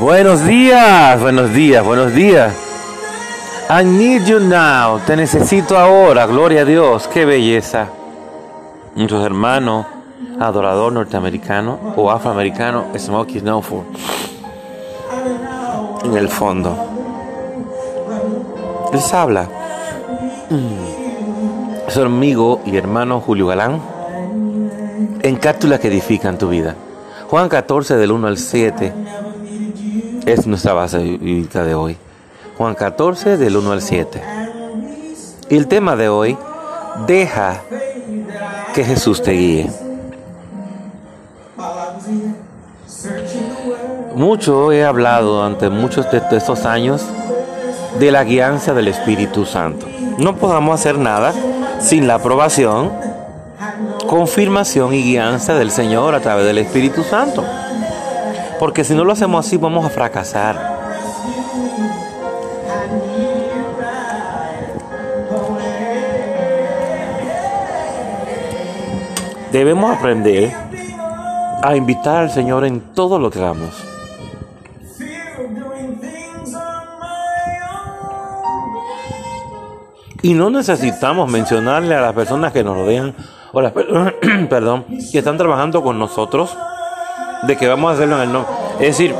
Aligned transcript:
Buenos 0.00 0.44
días, 0.46 1.20
buenos 1.20 1.52
días, 1.52 1.84
buenos 1.84 2.14
días. 2.14 2.54
I 3.68 3.84
need 3.84 4.24
you 4.24 4.40
now. 4.40 4.98
Te 5.06 5.14
necesito 5.16 5.76
ahora. 5.76 6.26
Gloria 6.26 6.62
a 6.62 6.64
Dios. 6.64 7.06
Qué 7.08 7.26
belleza. 7.26 7.88
Nuestros 8.96 9.24
hermanos, 9.24 9.86
adorador 10.40 10.94
norteamericano 10.94 11.78
o 11.94 12.10
afroamericano, 12.10 12.86
Smokey 12.96 13.40
Snowfall. 13.40 13.84
En 16.04 16.16
el 16.16 16.28
fondo. 16.28 16.74
Les 18.92 19.12
habla. 19.12 19.46
Mm. 20.48 21.90
Su 21.90 22.02
amigo 22.02 22.60
y 22.64 22.76
hermano 22.78 23.20
Julio 23.20 23.46
Galán. 23.46 23.80
En 25.22 25.36
cápsulas 25.36 25.80
que 25.80 25.88
edifican 25.88 26.38
tu 26.38 26.48
vida. 26.48 26.74
Juan 27.28 27.48
14 27.48 27.96
del 27.96 28.10
1 28.12 28.26
al 28.26 28.38
7 28.38 28.92
es 30.26 30.46
nuestra 30.46 30.72
base 30.72 30.98
bíblica 30.98 31.64
de 31.64 31.74
hoy. 31.74 31.96
Juan 32.56 32.74
14 32.74 33.36
del 33.36 33.56
1 33.56 33.72
al 33.72 33.82
7. 33.82 34.22
Y 35.50 35.56
el 35.56 35.66
tema 35.66 35.96
de 35.96 36.08
hoy, 36.08 36.36
deja 37.06 37.62
que 38.74 38.84
Jesús 38.84 39.22
te 39.22 39.32
guíe. 39.32 39.70
Mucho 44.14 44.72
he 44.72 44.84
hablado 44.84 45.36
durante 45.36 45.70
muchos 45.70 46.10
de 46.10 46.22
estos 46.36 46.64
años 46.64 47.04
de 47.98 48.10
la 48.10 48.24
guianza 48.24 48.74
del 48.74 48.88
Espíritu 48.88 49.44
Santo. 49.44 49.86
No 50.18 50.36
podamos 50.36 50.78
hacer 50.78 50.98
nada 50.98 51.32
sin 51.80 52.06
la 52.06 52.14
aprobación 52.14 52.90
confirmación 54.12 54.92
y 54.92 55.02
guianza 55.02 55.54
del 55.54 55.70
Señor 55.70 56.14
a 56.14 56.20
través 56.20 56.44
del 56.44 56.58
Espíritu 56.58 57.02
Santo. 57.02 57.42
Porque 58.62 58.84
si 58.84 58.94
no 58.94 59.02
lo 59.02 59.10
hacemos 59.10 59.44
así 59.44 59.56
vamos 59.56 59.84
a 59.84 59.90
fracasar. 59.90 60.56
Debemos 69.50 69.98
aprender 69.98 70.52
a 71.60 71.74
invitar 71.74 72.18
al 72.18 72.30
Señor 72.30 72.64
en 72.64 72.94
todo 72.94 73.18
lo 73.18 73.32
que 73.32 73.40
hagamos. 73.40 73.74
Y 80.22 80.34
no 80.34 80.50
necesitamos 80.50 81.28
mencionarle 81.28 81.96
a 81.96 82.00
las 82.00 82.12
personas 82.12 82.52
que 82.52 82.62
nos 82.62 82.76
rodean 82.76 83.12
Hola, 83.54 83.74
perdón, 84.48 84.86
que 85.10 85.18
están 85.18 85.36
trabajando 85.36 85.82
con 85.82 85.98
nosotros, 85.98 86.56
de 87.42 87.56
que 87.56 87.68
vamos 87.68 87.90
a 87.90 87.94
hacerlo 87.94 88.16
en 88.16 88.22
el 88.22 88.32
nombre. 88.32 88.52
Es 88.74 88.98
decir, 88.98 89.14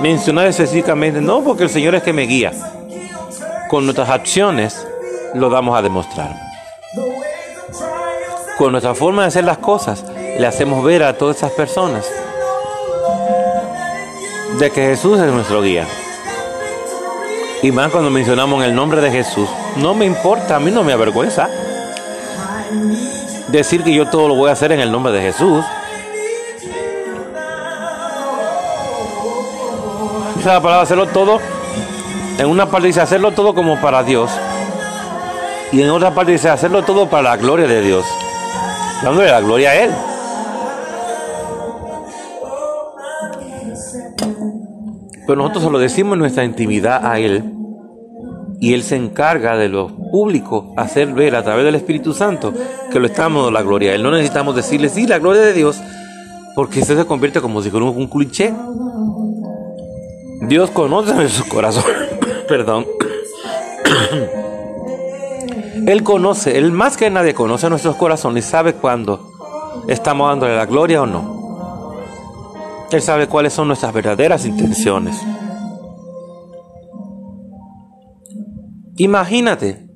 mencionar 0.00 0.46
específicamente, 0.46 1.20
no 1.20 1.42
porque 1.42 1.64
el 1.64 1.70
Señor 1.70 1.94
es 1.94 2.02
que 2.02 2.12
me 2.12 2.22
guía. 2.22 2.52
Con 3.68 3.84
nuestras 3.84 4.08
acciones 4.08 4.86
lo 5.34 5.50
damos 5.50 5.78
a 5.78 5.82
demostrar. 5.82 6.34
Con 8.58 8.72
nuestra 8.72 8.94
forma 8.94 9.22
de 9.22 9.28
hacer 9.28 9.44
las 9.44 9.58
cosas, 9.58 10.04
le 10.38 10.46
hacemos 10.46 10.84
ver 10.84 11.02
a 11.02 11.16
todas 11.16 11.36
esas 11.36 11.52
personas 11.52 12.04
de 14.58 14.70
que 14.70 14.82
Jesús 14.82 15.18
es 15.18 15.32
nuestro 15.32 15.62
guía. 15.62 15.86
Y 17.62 17.72
más 17.72 17.90
cuando 17.90 18.10
mencionamos 18.10 18.64
el 18.64 18.74
nombre 18.74 19.00
de 19.00 19.10
Jesús, 19.10 19.48
no 19.76 19.94
me 19.94 20.06
importa, 20.06 20.56
a 20.56 20.60
mí 20.60 20.70
no 20.70 20.82
me 20.82 20.92
avergüenza 20.92 21.48
decir 23.48 23.82
que 23.82 23.92
yo 23.92 24.06
todo 24.06 24.28
lo 24.28 24.34
voy 24.34 24.48
a 24.48 24.52
hacer 24.52 24.72
en 24.72 24.80
el 24.80 24.90
nombre 24.90 25.12
de 25.12 25.20
Jesús. 25.20 25.64
La 30.44 30.60
palabra 30.60 30.82
hacerlo 30.82 31.06
todo. 31.06 31.38
En 32.38 32.46
una 32.46 32.66
parte 32.66 32.86
dice 32.86 33.00
hacerlo 33.02 33.32
todo 33.32 33.54
como 33.54 33.78
para 33.80 34.02
Dios. 34.02 34.30
Y 35.70 35.82
en 35.82 35.90
otra 35.90 36.14
parte 36.14 36.32
dice 36.32 36.48
hacerlo 36.48 36.82
todo 36.82 37.08
para 37.10 37.22
la 37.30 37.36
gloria 37.36 37.66
de 37.66 37.82
Dios. 37.82 38.06
Dándole 39.02 39.30
la 39.30 39.40
gloria 39.40 39.70
a 39.70 39.74
Él. 39.76 39.90
Pero 45.26 45.36
nosotros 45.36 45.64
se 45.64 45.70
lo 45.70 45.78
decimos 45.78 46.14
en 46.14 46.20
nuestra 46.20 46.44
intimidad 46.44 47.06
a 47.06 47.18
Él 47.18 47.54
y 48.58 48.72
Él 48.72 48.82
se 48.82 48.96
encarga 48.96 49.56
de 49.56 49.68
lo 49.68 49.88
público 49.88 50.72
hacer 50.76 51.12
ver 51.12 51.36
a 51.36 51.42
través 51.42 51.64
del 51.66 51.74
Espíritu 51.74 52.14
Santo 52.14 52.52
que 52.90 52.98
lo 52.98 53.06
estamos 53.06 53.44
dando 53.44 53.50
la 53.50 53.62
gloria. 53.62 53.94
Él 53.94 54.02
no 54.02 54.10
necesitamos 54.10 54.56
decirle 54.56 54.88
sí, 54.88 55.06
la 55.06 55.18
gloria 55.18 55.42
de 55.42 55.52
Dios, 55.52 55.80
porque 56.54 56.80
eso 56.80 56.96
se 56.96 57.04
convierte 57.04 57.40
como 57.40 57.62
si 57.62 57.70
fuera 57.70 57.86
un 57.86 58.08
cliché. 58.08 58.54
Dios 60.40 60.70
conoce 60.70 61.28
su 61.28 61.46
corazón. 61.46 61.84
Perdón. 62.48 62.86
Él 65.86 66.02
conoce, 66.02 66.58
Él 66.58 66.72
más 66.72 66.96
que 66.96 67.10
nadie 67.10 67.34
conoce 67.34 67.70
nuestros 67.70 67.94
corazones 67.96 68.46
y 68.46 68.48
sabe 68.48 68.74
cuándo 68.74 69.30
estamos 69.88 70.28
dándole 70.28 70.56
la 70.56 70.66
gloria 70.66 71.02
o 71.02 71.06
no. 71.06 71.40
Él 72.90 73.02
sabe 73.02 73.28
cuáles 73.28 73.52
son 73.52 73.68
nuestras 73.68 73.92
verdaderas 73.92 74.46
intenciones. 74.46 75.16
Imagínate. 78.96 79.86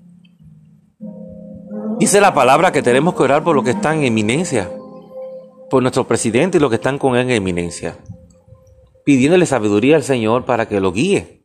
Dice 1.98 2.20
la 2.20 2.34
palabra 2.34 2.72
que 2.72 2.82
tenemos 2.82 3.14
que 3.14 3.22
orar 3.22 3.44
por 3.44 3.54
los 3.54 3.64
que 3.64 3.70
están 3.70 3.98
en 3.98 4.04
eminencia, 4.04 4.70
por 5.70 5.82
nuestro 5.82 6.06
presidente 6.06 6.58
y 6.58 6.60
los 6.60 6.70
que 6.70 6.76
están 6.76 6.98
con 6.98 7.16
él 7.16 7.22
en 7.22 7.30
eminencia, 7.30 7.96
pidiéndole 9.04 9.46
sabiduría 9.46 9.96
al 9.96 10.02
Señor 10.02 10.44
para 10.44 10.66
que 10.66 10.80
lo 10.80 10.92
guíe. 10.92 11.44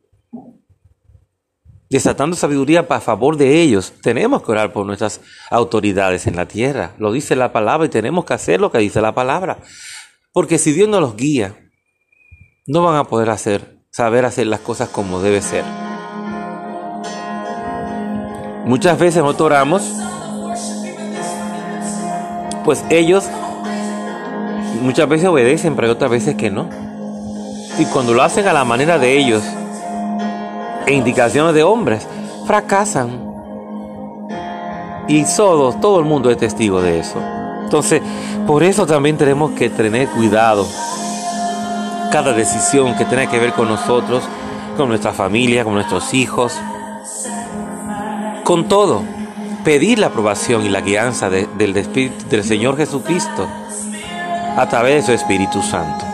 Desatando 1.89 2.35
sabiduría 2.35 2.85
a 2.87 2.99
favor 2.99 3.35
de 3.35 3.61
ellos, 3.61 3.93
tenemos 4.03 4.43
que 4.43 4.51
orar 4.51 4.71
por 4.71 4.85
nuestras 4.85 5.21
autoridades 5.49 6.27
en 6.27 6.35
la 6.35 6.47
tierra. 6.47 6.93
Lo 6.99 7.11
dice 7.11 7.35
la 7.35 7.51
palabra 7.51 7.87
y 7.87 7.89
tenemos 7.89 8.25
que 8.25 8.35
hacer 8.35 8.61
lo 8.61 8.71
que 8.71 8.77
dice 8.77 9.01
la 9.01 9.15
palabra. 9.15 9.57
Porque 10.31 10.59
si 10.59 10.71
Dios 10.71 10.87
no 10.87 11.01
los 11.01 11.15
guía, 11.15 11.57
no 12.67 12.83
van 12.83 12.97
a 12.97 13.05
poder 13.05 13.31
hacer, 13.31 13.79
saber 13.91 14.25
hacer 14.25 14.45
las 14.45 14.59
cosas 14.59 14.89
como 14.89 15.19
debe 15.19 15.41
ser. 15.41 15.63
Muchas 18.65 18.99
veces 18.99 19.23
nosotros 19.23 19.47
oramos, 19.47 19.81
pues 22.63 22.85
ellos 22.91 23.27
muchas 24.83 25.09
veces 25.09 25.27
obedecen, 25.27 25.75
pero 25.75 25.91
otras 25.91 26.11
veces 26.11 26.35
que 26.35 26.51
no. 26.51 26.88
Y 27.77 27.85
cuando 27.85 28.13
lo 28.13 28.23
hacen 28.23 28.47
a 28.47 28.53
la 28.53 28.65
manera 28.65 28.97
de 28.97 29.17
ellos, 29.17 29.43
e 30.85 30.93
indicaciones 30.93 31.53
de 31.53 31.63
hombres, 31.63 32.07
fracasan. 32.45 33.27
Y 35.07 35.23
todos, 35.23 35.79
todo 35.79 35.99
el 35.99 36.05
mundo 36.05 36.29
es 36.31 36.37
testigo 36.37 36.81
de 36.81 36.99
eso. 36.99 37.21
Entonces, 37.63 38.01
por 38.47 38.63
eso 38.63 38.87
también 38.87 39.17
tenemos 39.17 39.51
que 39.51 39.69
tener 39.69 40.07
cuidado. 40.09 40.67
Cada 42.11 42.33
decisión 42.33 42.95
que 42.95 43.05
tenga 43.05 43.27
que 43.27 43.39
ver 43.39 43.53
con 43.53 43.67
nosotros, 43.67 44.23
con 44.75 44.89
nuestra 44.89 45.13
familia, 45.13 45.63
con 45.63 45.75
nuestros 45.75 46.13
hijos, 46.15 46.57
con 48.43 48.67
todo, 48.67 49.03
pedir 49.63 49.99
la 49.99 50.07
aprobación 50.07 50.65
y 50.65 50.69
la 50.69 50.81
guianza 50.81 51.29
del, 51.29 51.47
del 51.55 52.43
Señor 52.43 52.77
Jesucristo 52.77 53.47
a 54.57 54.67
través 54.67 54.95
de 54.95 55.01
su 55.03 55.11
Espíritu 55.11 55.61
Santo. 55.61 56.08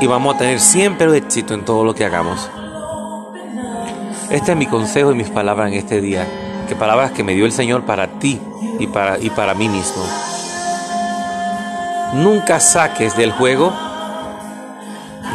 Y 0.00 0.06
vamos 0.06 0.34
a 0.34 0.38
tener 0.38 0.60
siempre 0.60 1.16
éxito 1.16 1.54
en 1.54 1.64
todo 1.64 1.84
lo 1.84 1.94
que 1.94 2.04
hagamos. 2.04 2.48
Este 4.30 4.52
es 4.52 4.58
mi 4.58 4.66
consejo 4.66 5.10
y 5.10 5.14
mis 5.14 5.30
palabras 5.30 5.68
en 5.68 5.74
este 5.78 6.00
día, 6.00 6.26
que 6.68 6.76
palabras 6.76 7.12
que 7.12 7.24
me 7.24 7.34
dio 7.34 7.46
el 7.46 7.52
Señor 7.52 7.82
para 7.82 8.06
ti 8.18 8.40
y 8.78 8.86
para, 8.86 9.18
y 9.18 9.30
para 9.30 9.54
mí 9.54 9.68
mismo. 9.68 10.04
Nunca 12.14 12.60
saques 12.60 13.16
del 13.16 13.32
juego, 13.32 13.72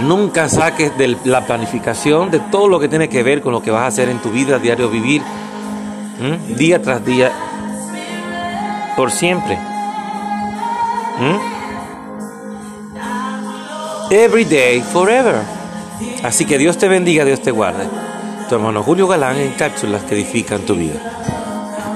nunca 0.01 0.47
saques 0.47 0.97
de 0.97 1.17
la 1.25 1.41
planificación 1.41 2.31
de 2.31 2.39
todo 2.39 2.67
lo 2.67 2.79
que 2.79 2.87
tiene 2.87 3.09
que 3.09 3.23
ver 3.23 3.41
con 3.41 3.51
lo 3.51 3.61
que 3.61 3.71
vas 3.71 3.81
a 3.81 3.87
hacer 3.87 4.09
en 4.09 4.19
tu 4.19 4.29
vida, 4.29 4.59
diario 4.59 4.89
vivir, 4.89 5.21
día 6.55 6.81
tras 6.81 7.03
día, 7.05 7.31
por 8.95 9.11
siempre. 9.11 9.57
Every 14.15 14.45
day, 14.45 14.79
forever. 14.79 15.41
Así 16.21 16.45
que 16.45 16.59
Dios 16.59 16.77
te 16.77 16.87
bendiga, 16.87 17.25
Dios 17.25 17.41
te 17.41 17.49
guarde. 17.49 17.87
Tu 18.47 18.53
hermano 18.53 18.83
Julio 18.83 19.07
Galán 19.07 19.37
en 19.37 19.53
cápsulas 19.53 20.03
que 20.03 20.13
edifican 20.13 20.61
tu 20.61 20.75
vida. 20.75 21.42